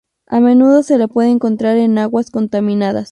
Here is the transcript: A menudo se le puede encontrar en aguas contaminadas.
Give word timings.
A 0.25 0.39
menudo 0.39 0.81
se 0.81 0.97
le 0.97 1.07
puede 1.07 1.29
encontrar 1.29 1.77
en 1.77 1.99
aguas 1.99 2.31
contaminadas. 2.31 3.09